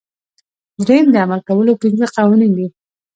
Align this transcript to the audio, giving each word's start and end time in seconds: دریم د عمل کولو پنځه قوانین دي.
دریم 0.85 1.07
د 1.11 1.15
عمل 1.23 1.39
کولو 1.47 1.79
پنځه 1.81 2.05
قوانین 2.15 2.51
دي. 2.57 2.67